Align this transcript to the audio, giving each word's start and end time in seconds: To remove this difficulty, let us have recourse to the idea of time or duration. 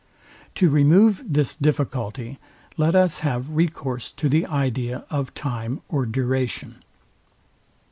To 0.55 0.67
remove 0.67 1.23
this 1.27 1.53
difficulty, 1.55 2.39
let 2.75 2.95
us 2.95 3.19
have 3.19 3.51
recourse 3.51 4.09
to 4.09 4.27
the 4.29 4.47
idea 4.47 5.05
of 5.11 5.35
time 5.35 5.81
or 5.89 6.07
duration. 6.07 6.77